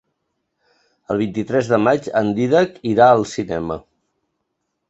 [1.15, 3.79] El vint-i-tres de maig en Dídac irà al cinema.